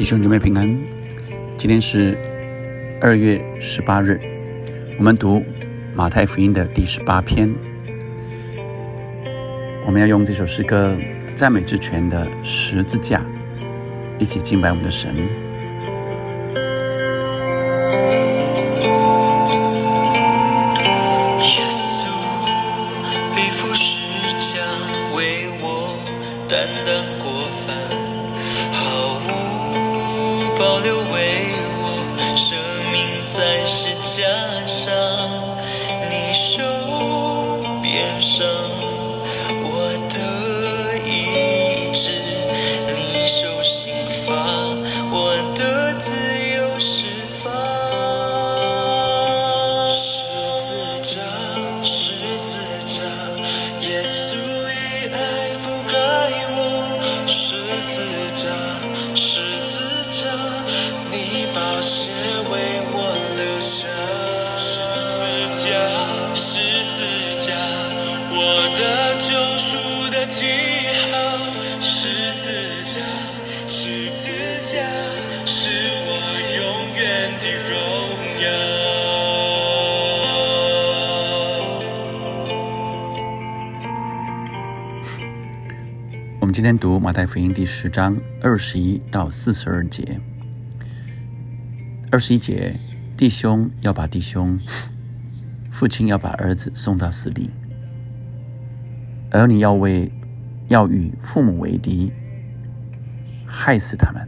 [0.00, 0.66] 弟兄姊妹平安，
[1.58, 2.16] 今天是
[3.02, 4.18] 二月十八日，
[4.96, 5.44] 我们读
[5.94, 7.54] 马太福音的第十八篇。
[9.84, 10.96] 我们要用这首诗歌
[11.34, 13.22] 《赞美之泉》的十字架，
[14.18, 15.14] 一起敬拜我们的神。
[86.70, 90.20] 天读马太福音第十章二十一到四十二节。
[92.12, 92.72] 二十一节，
[93.16, 94.56] 弟兄要把弟兄，
[95.72, 97.50] 父亲要把儿子送到死地，
[99.32, 100.12] 儿女要为
[100.68, 102.12] 要与父母为敌，
[103.44, 104.24] 害死他们，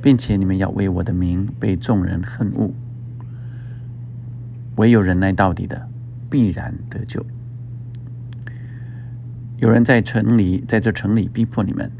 [0.00, 2.72] 并且你们要为我的名被众人恨恶。
[4.76, 5.86] 唯有忍耐到底的，
[6.30, 7.22] 必然得救。
[9.58, 11.90] 有人在城里，在这城里逼迫你们，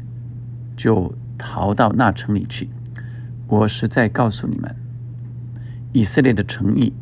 [0.75, 2.69] 就逃到那城里去。
[3.47, 4.75] 我实在告诉你们，
[5.93, 6.93] 以色列的诚意，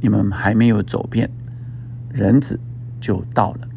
[0.00, 1.30] 你们还没有走遍，
[2.10, 2.58] 人子
[3.00, 3.68] 就到了。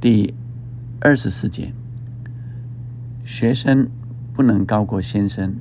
[0.00, 0.34] 第
[1.00, 1.72] 二十四节，
[3.24, 3.88] 学生
[4.34, 5.54] 不能高过先生，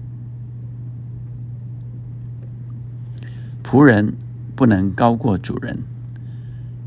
[3.63, 4.13] 仆人
[4.55, 5.77] 不能高过主人。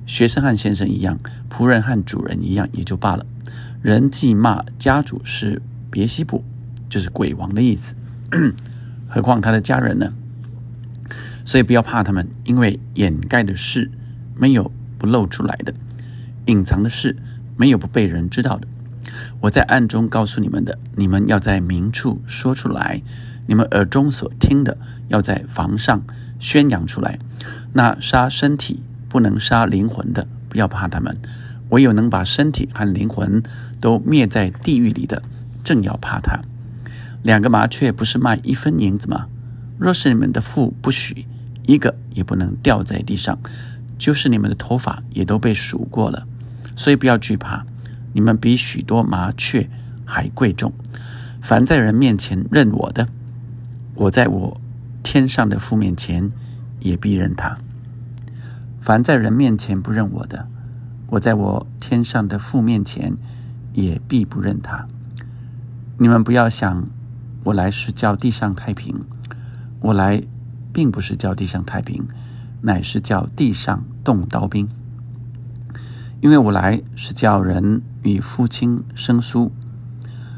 [0.09, 1.21] 学生和先生一样，
[1.51, 3.27] 仆人和主人一样，也就罢了。
[3.83, 5.61] 人既骂家主是
[5.91, 6.43] 别西卜，
[6.89, 7.95] 就是鬼王的意思，
[9.07, 10.15] 何况他的家人呢？
[11.45, 13.91] 所以不要怕他们，因为掩盖的事
[14.35, 15.75] 没有不露出来的，
[16.47, 17.15] 隐藏的事
[17.59, 18.67] 没有不被人知道的。
[19.43, 23.03] 我在暗中告诉你们的，你们要在明处说出来；
[23.47, 26.03] 你们耳中所听的，要在房上
[26.41, 27.19] 宣扬出来。
[27.75, 28.83] 那杀身体。
[29.09, 31.15] 不能杀灵魂的，不要怕他们；
[31.71, 33.43] 唯有能把身体和灵魂
[33.81, 35.23] 都灭在地狱里的，
[35.65, 36.41] 正要怕他。
[37.23, 39.27] 两个麻雀不是卖一分银子吗？
[39.79, 41.27] 若是你们的父不许，
[41.67, 43.39] 一个也不能掉在地上。
[43.99, 46.25] 就是你们的头发也都被数过了，
[46.77, 47.67] 所以不要惧怕，
[48.13, 49.69] 你们比许多麻雀
[50.05, 50.73] 还贵重。
[51.41, 53.09] 凡在人面前认我的，
[53.97, 54.61] 我在我
[55.03, 56.31] 天上的父面前
[56.79, 57.59] 也必认他。
[58.89, 60.49] 凡在人面前不认我的，
[61.09, 63.19] 我在我天上的父面前
[63.75, 64.89] 也必不认他。
[65.99, 66.89] 你们不要想
[67.45, 69.05] 我来是叫地上太平，
[69.81, 70.23] 我来
[70.73, 72.09] 并不是叫地上太平，
[72.63, 74.67] 乃是叫地上动刀兵。
[76.23, 79.53] 因为我来是叫人与父亲生疏，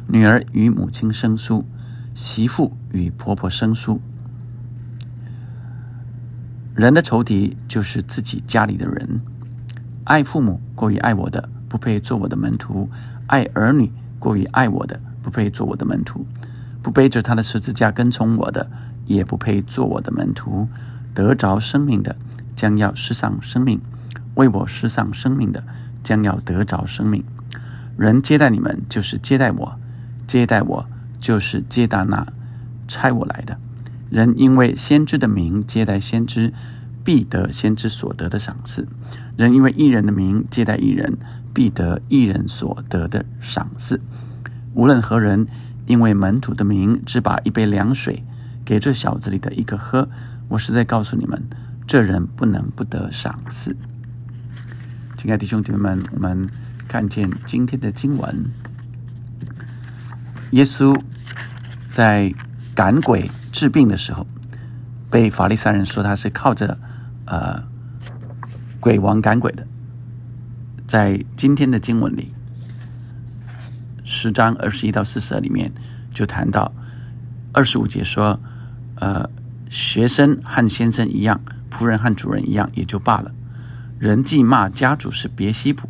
[0.08, 1.64] 女儿与母亲生疏，
[2.16, 4.00] 媳妇与婆婆生疏。
[6.74, 9.20] 人的仇敌就是自己家里的人。
[10.04, 12.88] 爱父母过于爱我的，不配做我的门徒；
[13.26, 16.24] 爱儿女过于爱我的，不配做我的门徒；
[16.82, 18.70] 不背着他的十字架跟从我的，
[19.06, 20.68] 也不配做我的门徒。
[21.12, 22.16] 得着生命的，
[22.54, 23.78] 将要失丧生命；
[24.36, 25.62] 为我失丧生命的，
[26.02, 27.24] 将要得着生命。
[27.96, 29.76] 人接待你们，就是接待我；
[30.26, 30.86] 接待我，
[31.20, 32.26] 就是接待那
[32.88, 33.58] 差我来的。
[34.10, 36.52] 人因为先知的名接待先知，
[37.04, 38.84] 必得先知所得的赏赐；
[39.36, 41.16] 人因为一人的名接待一人，
[41.54, 44.00] 必得一人所得的赏赐。
[44.74, 45.46] 无论何人，
[45.86, 48.24] 因为门徒的名，只把一杯凉水
[48.64, 50.08] 给这小子里的一个喝，
[50.48, 51.42] 我实在告诉你们，
[51.86, 53.76] 这人不能不得赏赐。
[55.16, 56.48] 亲爱的兄弟们，我们
[56.88, 58.46] 看见今天的经文，
[60.50, 61.00] 耶稣
[61.92, 62.34] 在
[62.74, 63.30] 赶鬼。
[63.52, 64.26] 治病的时候，
[65.10, 66.78] 被法利赛人说他是靠着
[67.26, 67.62] 呃
[68.78, 69.66] 鬼王赶鬼的。
[70.86, 72.32] 在今天的经文里，
[74.04, 75.70] 十章二十一到四十二里面
[76.12, 76.72] 就谈到
[77.52, 78.38] 二十五节说，
[78.96, 79.28] 呃，
[79.68, 83.30] 学生和先生一样，仆人和主人一样，也就罢了。
[83.98, 85.88] 人既骂家主是别西卜，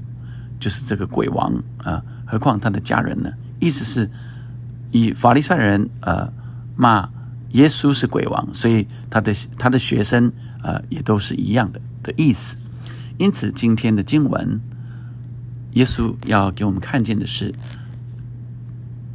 [0.59, 3.31] 就是这个鬼王啊，何况他的家人呢？
[3.59, 4.11] 意思是，
[4.91, 6.31] 以法利赛人呃
[6.77, 7.09] 骂
[7.53, 10.33] 耶稣是鬼王，所以他的他的学生
[10.63, 12.57] 呃也都是一样的的意思。
[13.19, 14.61] 因此，今天的经文，
[15.73, 17.55] 耶稣要给我们看见的是，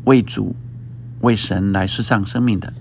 [0.03, 0.55] 为主
[1.21, 2.71] 为神来世上生命的，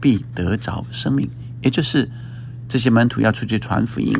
[0.00, 1.30] 必得着生命。
[1.62, 2.08] 也就是
[2.68, 4.14] 这些门徒要出去传福音，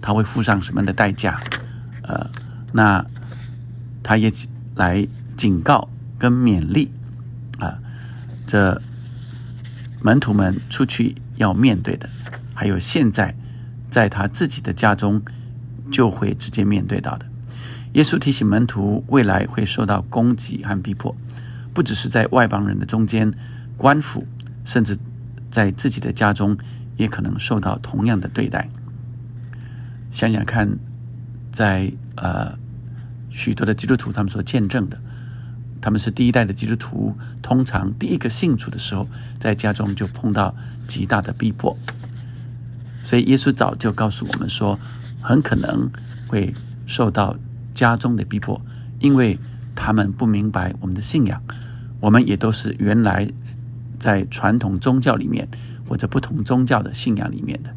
[0.00, 1.38] 他会付上什么样的代价？
[2.02, 2.30] 呃，
[2.72, 3.04] 那
[4.02, 4.32] 他也
[4.76, 5.06] 来
[5.36, 5.88] 警告
[6.18, 6.90] 跟勉励
[7.58, 7.78] 啊，
[8.46, 8.80] 这
[10.06, 12.08] 门徒们出去要面对的，
[12.54, 13.34] 还有现在
[13.90, 15.20] 在他自己的家中
[15.90, 17.26] 就会直接面对到的。
[17.94, 21.12] 耶稣提醒门徒，未来会受到攻击和逼迫，
[21.74, 23.32] 不只是在外邦人的中间，
[23.76, 24.24] 官府
[24.64, 24.96] 甚至
[25.50, 26.56] 在自己的家中
[26.96, 28.68] 也可能受到同样的对待。
[30.12, 30.70] 想想看，
[31.50, 32.56] 在呃
[33.28, 35.00] 许多的基督徒他们所见证的，
[35.80, 39.08] 他们是第一代的基督徒，通常第一个信主的时候，
[39.38, 40.54] 在家中就碰到
[40.86, 41.76] 极大的逼迫，
[43.02, 44.78] 所以耶稣早就告诉我们说，
[45.20, 45.90] 很可能
[46.28, 46.54] 会
[46.86, 47.36] 受到。
[47.76, 48.58] 家中的逼迫，
[49.00, 49.38] 因为
[49.74, 51.42] 他们不明白我们的信仰，
[52.00, 53.30] 我们也都是原来
[53.98, 55.46] 在传统宗教里面
[55.86, 57.68] 或者不同宗教的信仰里面的，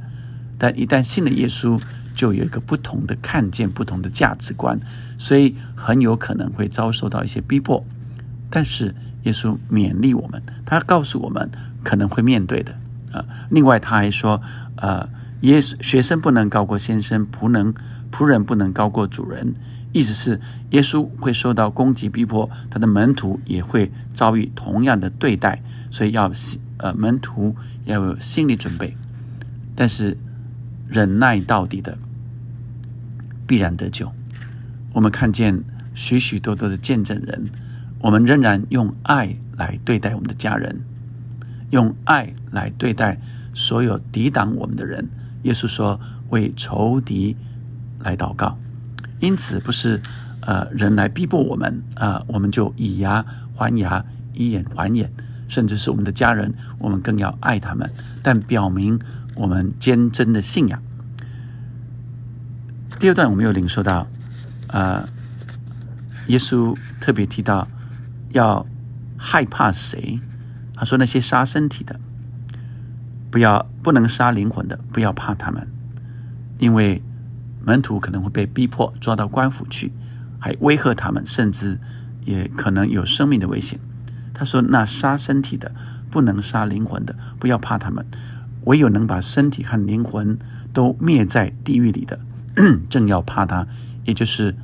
[0.59, 1.81] 但一旦信了耶稣，
[2.13, 4.77] 就有一个不同的看见、不同的价值观，
[5.17, 7.83] 所以很有可能会遭受到一些逼迫。
[8.51, 11.49] 但是耶稣勉励我们，他告诉我们
[11.81, 12.73] 可能会面对的
[13.13, 13.25] 啊。
[13.49, 14.41] 另外他还说，
[14.75, 15.07] 呃，
[15.41, 17.73] 耶稣学生不能高过先生，仆能
[18.11, 19.55] 仆人不能高过主人。
[19.91, 20.39] 意思是，
[20.69, 26.31] 耶稣会受到攻击逼迫，他的门徒也会遭遇同样的对待，所以要
[26.77, 28.95] 呃门徒要有心理准备。
[29.75, 30.15] 但是
[30.89, 31.97] 忍耐到底的，
[33.47, 34.11] 必然得救。
[34.93, 35.63] 我们看见
[35.93, 37.49] 许许多多的见证人，
[37.99, 40.81] 我们仍然用爱来对待我们的家人，
[41.69, 43.19] 用爱来对待
[43.53, 45.07] 所有抵挡我们的人。
[45.43, 45.99] 耶稣说
[46.31, 47.37] ：“为仇敌
[47.99, 48.57] 来祷告。”
[49.21, 50.01] 因此，不是
[50.41, 53.23] 呃人来逼迫我们啊，我们就以牙
[53.55, 54.03] 还牙，
[54.33, 55.11] 以眼还眼，
[55.47, 57.89] 甚至是我们的家人，我们更要爱他们，
[58.23, 58.99] 但表明
[59.39, 60.79] 我们坚贞的信仰。
[62.99, 64.05] 第二段我们又领受到，
[64.67, 65.07] 呃，
[66.27, 67.67] 耶稣特别提到
[68.33, 68.65] 要
[69.17, 70.19] 害怕谁？
[70.75, 71.99] 他说那些杀身体的，
[73.31, 75.67] 不要不能杀灵魂的，不要怕他们，
[76.59, 77.01] 因为。
[77.61, 79.91] 门徒可能会被逼迫抓到官府去，
[80.39, 81.77] 还威吓他们，甚至
[82.23, 83.77] 也可能有生命的危险。
[84.33, 85.69] 他说：“那杀身体的
[86.09, 88.03] 不能杀灵魂的，不要怕他们。
[88.65, 90.37] 唯有能把身体和灵魂
[90.73, 92.19] 都灭在地狱里的，
[92.89, 93.67] 正要怕他，
[94.05, 94.55] 也就是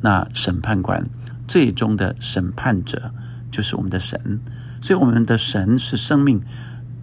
[0.00, 1.04] 那审判官
[1.46, 3.12] 最终的审判者，
[3.50, 4.40] 就是我们的神。
[4.80, 6.42] 所以，我们的神是生命，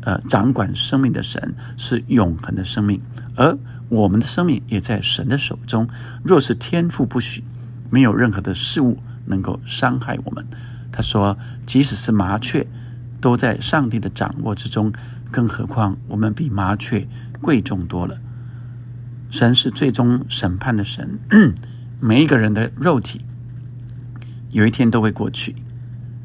[0.01, 3.01] 呃，掌管生命的神，是永恒的生命，
[3.35, 3.57] 而。”
[3.89, 5.89] 我们的生命也在神的手中。
[6.23, 7.43] 若是天赋不许，
[7.89, 10.45] 没有任何的事物能够伤害我们。
[10.91, 12.67] 他说：“即使是麻雀，
[13.19, 14.93] 都在上帝的掌握之中，
[15.31, 17.07] 更何况我们比麻雀
[17.41, 18.19] 贵重多了。”
[19.31, 21.19] 神是最终审判的神，
[22.01, 23.21] 每一个人的肉体
[24.49, 25.55] 有一天都会过去，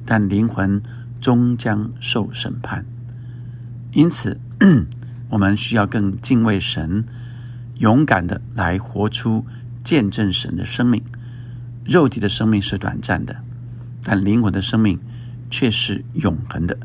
[0.06, 0.82] 但灵魂
[1.20, 2.87] 终将受审判。
[3.92, 4.40] 因此，
[5.28, 7.04] 我们需要更敬畏神。
[7.78, 9.44] 勇敢的来活出
[9.82, 11.02] 见证神的生命。
[11.84, 13.37] 肉体的生命是短暂的，
[14.04, 14.99] 但灵魂的生命
[15.50, 16.78] 却是永恒的。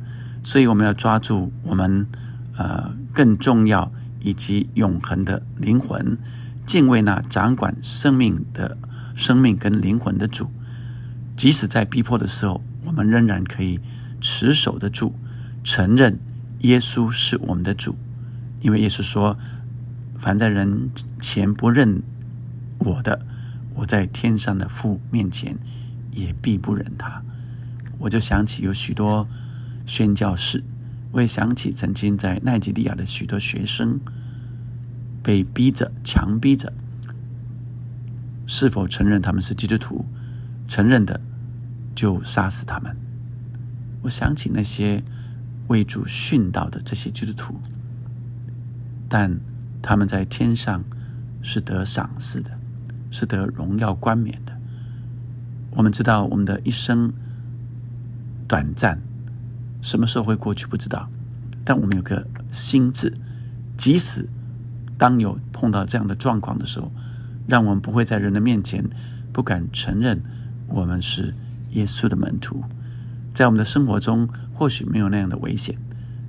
[0.49, 2.07] 所以我们要抓住我们
[2.57, 6.17] 呃更重要以及永恒的灵魂，
[6.65, 8.75] 敬畏那掌管生命的
[9.15, 10.49] 生命跟灵魂的主。
[11.37, 13.79] 即使在逼迫的时候，我们仍然可以
[14.19, 15.13] 持守得住，
[15.63, 16.17] 承认
[16.61, 17.95] 耶稣是我们的主，
[18.61, 19.37] 因为耶稣说。
[20.17, 20.89] 凡在人
[21.21, 22.01] 前不认
[22.79, 23.21] 我的，
[23.73, 25.55] 我在天上的父面前
[26.11, 27.21] 也必不忍他。
[27.99, 29.25] 我就想起有许多
[29.89, 30.63] 宣教士，
[31.11, 33.99] 我也想起曾经在奈及利亚的许多学生
[35.23, 36.71] 被逼着、强逼着，
[38.45, 40.05] 是否承认他们是基督徒？
[40.67, 41.19] 承认的
[41.95, 42.95] 就杀死他们。
[44.03, 45.03] 我想起那些
[45.69, 47.59] 为主殉道的这些基督徒，
[49.09, 49.39] 但。
[49.81, 50.83] 他们在天上
[51.41, 52.51] 是得赏赐的，
[53.09, 54.53] 是得荣耀冠冕的。
[55.71, 57.13] 我们知道，我们的一生
[58.45, 58.99] 短暂，
[59.81, 61.09] 什么时候会过去不知道。
[61.63, 63.13] 但我们有个心智，
[63.77, 64.27] 即使
[64.97, 66.91] 当有碰到这样的状况的时候，
[67.47, 68.83] 让我们不会在人的面前
[69.31, 70.21] 不敢承认
[70.67, 71.33] 我们是
[71.71, 72.63] 耶稣的门徒。
[73.33, 75.77] 在我们的生活中，或许没有那样的危险，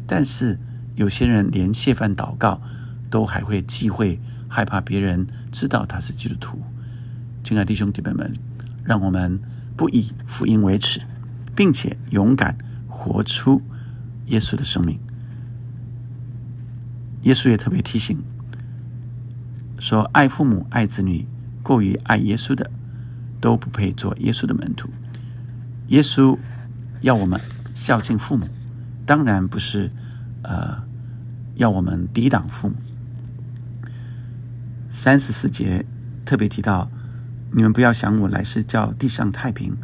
[0.07, 0.59] 但是
[0.95, 2.61] 有些人连谢饭祷告
[3.09, 6.61] 都还会忌讳，害怕别人知道他是基督徒。
[7.43, 8.33] 亲爱的弟兄姐妹们，
[8.85, 9.41] 让我们
[9.77, 11.01] 不以福音为耻，
[11.57, 12.57] 并且勇敢
[13.01, 13.63] 活出
[14.27, 15.01] 耶稣的生命。
[17.23, 18.23] 耶稣也特别提醒
[19.79, 21.27] 说：“爱父母、爱子女，
[21.63, 22.71] 过于爱耶稣的，
[23.41, 24.91] 都不配做耶稣的门徒。”
[25.89, 26.39] 耶稣
[27.01, 27.41] 要我们
[27.75, 28.47] 孝敬父母，
[29.07, 29.91] 当然不是
[30.43, 30.83] 呃
[31.55, 32.75] 要我们抵挡父母。
[34.91, 35.87] 三十四节
[36.27, 36.91] 特别提到
[37.53, 39.75] ：“你们不要想我来是叫地上太平，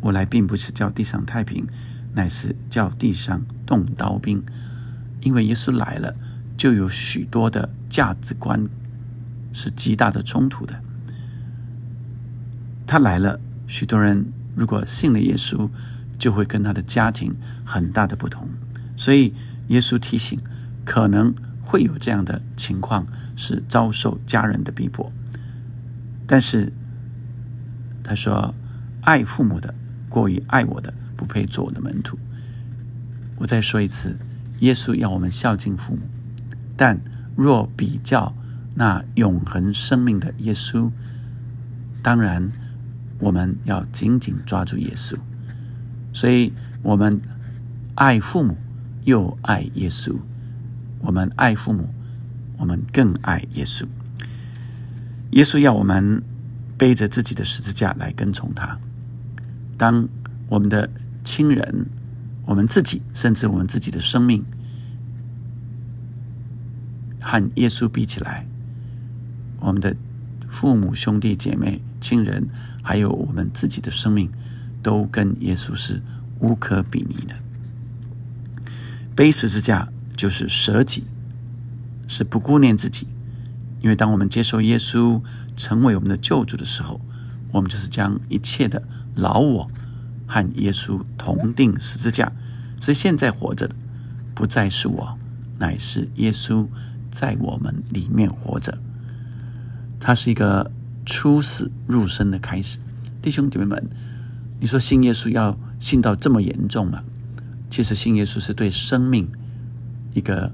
[0.00, 1.66] 我来并不是叫地上太平，
[2.14, 4.42] 乃是叫地上动刀兵。
[5.20, 6.14] 因为耶稣来了。”
[6.60, 8.68] 就有许多的价值观
[9.50, 10.78] 是极大的冲突的。
[12.86, 15.70] 他来了，许多人如果信了耶稣，
[16.18, 18.46] 就会跟他的家庭很大的不同。
[18.94, 19.32] 所以
[19.68, 20.38] 耶稣提醒，
[20.84, 25.10] 可能会有这样的情况，是遭受家人的逼迫。
[26.26, 26.70] 但是
[28.04, 28.54] 他说
[29.00, 29.74] ：“爱父母的，
[30.10, 32.18] 过于爱我的，不配做我的门徒。”
[33.36, 34.16] 我再说一次，
[34.60, 36.00] 耶稣要我们孝敬父母。
[36.78, 36.98] 但
[37.36, 38.34] 若比较
[38.74, 40.90] 那永恒生命的耶稣，
[42.02, 42.50] 当然
[43.18, 45.14] 我们要紧紧抓住耶稣。
[46.14, 47.20] 所以，我们
[47.94, 48.56] 爱父母
[49.04, 50.16] 又爱耶稣。
[51.00, 51.88] 我们爱父母，
[52.56, 53.86] 我们更爱耶稣。
[55.32, 56.22] 耶稣要我们
[56.76, 58.78] 背着自己的十字架来跟从他。
[59.78, 60.08] 当
[60.48, 60.90] 我们的
[61.24, 61.86] 亲人、
[62.46, 64.44] 我们自己，甚至我们自己的生命。
[67.20, 68.46] 和耶稣比起来，
[69.60, 69.94] 我们的
[70.48, 72.48] 父母、兄弟姐妹、亲人，
[72.82, 74.30] 还有我们自己的生命，
[74.82, 76.02] 都跟耶稣是
[76.38, 77.34] 无可比拟的。
[79.14, 79.86] 背十字架
[80.16, 81.04] 就是舍己，
[82.08, 83.06] 是不顾念自己。
[83.82, 85.22] 因为当我们接受耶稣
[85.56, 87.00] 成为我们的救主的时候，
[87.52, 88.82] 我们就是将一切的
[89.14, 89.70] 老我
[90.30, 92.30] 和耶稣同定十字架。
[92.80, 93.74] 所以现在活着的
[94.34, 95.18] 不再是我，
[95.58, 96.64] 乃是耶稣。
[97.12, 98.78] 在我们里面活着，
[99.98, 100.70] 它是一个
[101.04, 102.78] 出死入生的开始。
[103.20, 103.84] 弟兄姐妹们，
[104.60, 107.02] 你说信耶稣要信到这么严重吗？
[107.68, 109.28] 其实信耶稣是对生命
[110.14, 110.52] 一个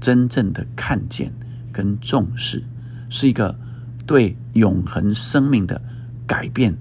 [0.00, 1.32] 真正的看见
[1.72, 2.64] 跟重视，
[3.08, 3.56] 是一个
[4.04, 5.80] 对永恒生命的
[6.26, 6.76] 改变、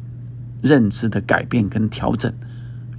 [0.62, 2.34] 认知的改变跟调整。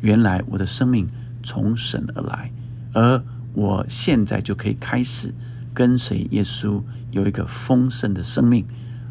[0.01, 1.09] 原来我的生命
[1.43, 2.53] 从神而来，
[2.93, 3.23] 而
[3.55, 5.33] 我现在就可以开始。
[5.75, 8.63] 跟随耶稣有一个丰盛的生命，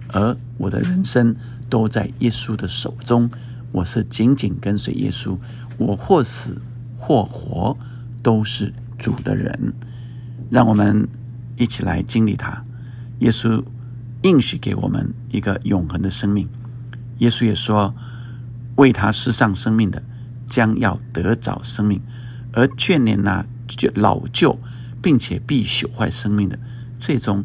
[0.10, 1.36] 而我的人生
[1.68, 3.28] 都在耶稣的手中。
[3.72, 5.36] 我是紧紧跟随耶稣，
[5.80, 6.62] 我或死
[7.00, 7.76] 或活
[8.22, 9.74] 都是主的人。
[10.52, 11.08] 让我们
[11.58, 12.64] 一起来经历他。
[13.22, 13.64] 耶稣
[14.22, 16.48] 应许给我们一个永恒的生命。
[17.18, 17.92] 耶稣也说
[18.82, 20.02] ：“为他施上生命的，
[20.50, 22.00] 将要得早生命；
[22.52, 24.58] 而眷恋那就老旧。”
[25.04, 26.60] 并且必朽坏生命的，
[27.00, 27.44] 最终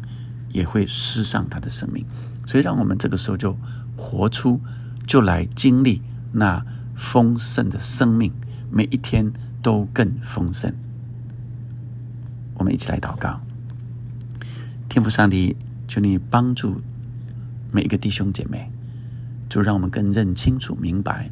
[0.51, 2.05] 也会失上他的生命。
[2.45, 3.57] 所以，让我们这个时候就
[3.95, 4.61] 活出，
[5.07, 5.99] 就来经历
[6.31, 6.63] 那
[6.95, 8.31] 丰盛的生命，
[8.69, 10.71] 每一天都更丰盛。
[12.53, 13.41] 我们一起来祷告，
[14.87, 16.79] 天父上帝，求你帮助
[17.71, 18.71] 每一个弟兄姐妹，
[19.49, 21.29] 就让我们更认清楚、明白，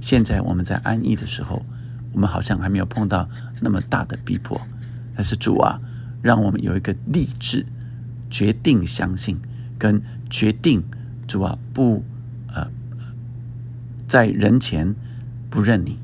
[0.00, 1.64] 现在我们在安逸的时候，
[2.12, 3.28] 我们好像还没有碰到
[3.60, 4.60] 那么大的逼迫。
[5.14, 5.80] 但是主啊，
[6.22, 7.66] 让我们有一个立志，
[8.30, 9.38] 决定相信，
[9.78, 10.82] 跟决定
[11.26, 12.02] 主啊不
[12.48, 12.66] 呃
[14.06, 14.94] 在人前
[15.50, 15.98] 不认你，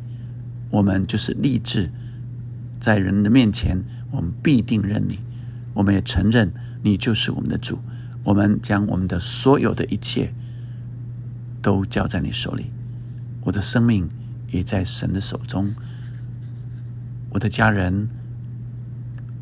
[0.71, 1.91] 我们就是立志
[2.79, 5.21] 在人的面前，我们必定认你。
[5.73, 7.79] 我们也承认你就是我们的主，
[8.25, 10.33] 我们将我们的所有的一切
[11.67, 12.71] 都交在你手里。
[13.43, 14.09] 我的生命
[14.53, 15.75] 也在神的手中，
[17.31, 18.09] 我的家人。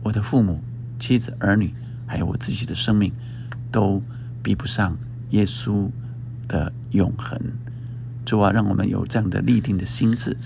[0.02, 0.62] 我的父母、
[0.98, 1.74] 妻子、儿女，
[2.06, 3.12] 还有我自己的生命，
[3.70, 4.02] 都
[4.42, 4.96] 比不上
[5.30, 5.90] 耶稣
[6.48, 7.38] 的永恒。
[8.24, 10.36] 主啊，让我们有这样的立定的心智，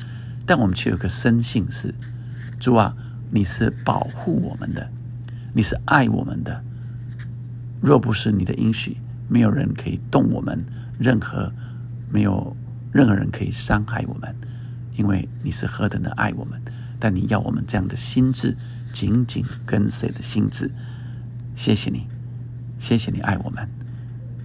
[0.47, 1.95] 但我们却有个深信是：
[2.59, 2.97] 主啊，
[3.31, 4.91] 你是保护我们的，
[5.53, 6.65] 你是爱我们的。
[7.81, 8.97] 若不是你的应许，
[9.29, 10.65] 没有人可以动我们，
[10.99, 11.53] 任何
[12.11, 12.57] 没有
[12.93, 14.35] 任何人可以伤害我们，
[14.95, 16.61] 因为你是何等的爱我们，
[16.99, 18.57] 但你要我们这样的心智，
[18.93, 20.71] 紧紧跟随的心智。
[21.55, 22.07] 谢谢你，
[22.79, 23.69] 谢谢你爱我们，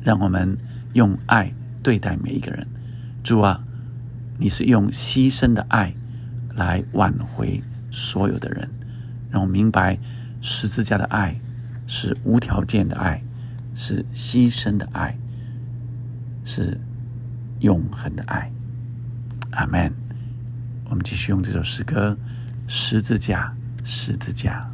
[0.02, 0.58] 让我们
[0.94, 2.68] 用爱对待每一个人。
[3.24, 3.64] 主啊，
[4.38, 5.96] 你是用牺牲的爱
[6.56, 8.70] 来挽回所有的人，
[9.30, 9.98] 让我明白
[10.42, 11.40] 十字架的爱
[11.88, 13.24] 是无条件的爱，
[13.74, 15.18] 是牺牲的爱，
[16.44, 16.78] 是
[17.64, 18.52] 永恒的爱。
[19.52, 19.92] 阿门。
[20.90, 22.16] 我们继续用这首诗歌
[22.72, 23.52] 《十字架》，
[23.88, 24.70] 十字架。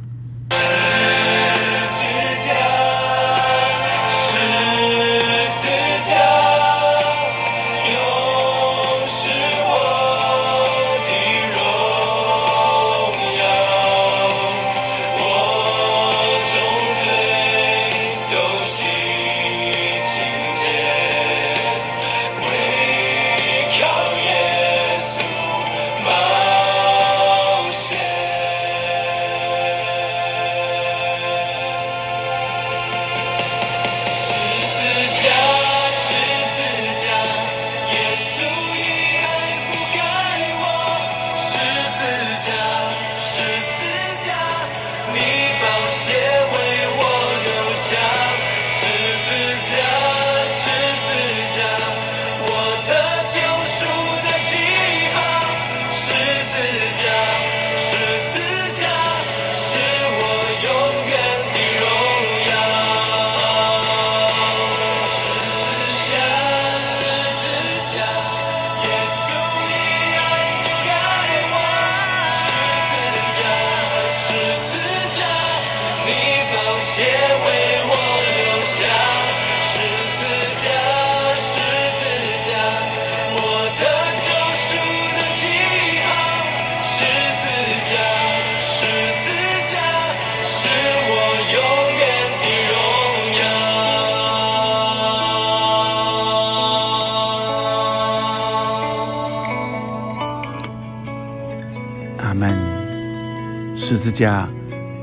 [104.20, 104.46] 家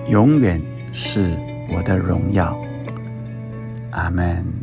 [0.10, 0.62] 永远
[0.94, 1.36] 是
[1.74, 2.56] 我的荣耀。
[3.90, 4.57] 阿门。